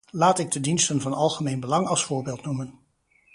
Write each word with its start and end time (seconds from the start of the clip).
Laat 0.09 0.39
ik 0.39 0.51
de 0.51 0.59
diensten 0.59 1.01
van 1.01 1.13
algemeen 1.13 1.59
belang 1.59 1.87
als 1.87 2.03
voorbeeld 2.05 2.43
noemen. 2.45 2.79